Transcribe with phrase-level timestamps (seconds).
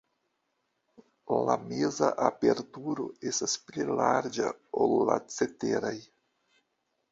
[1.49, 4.51] La meza aperturo estas pli larĝa,
[4.87, 5.97] ol la ceteraj.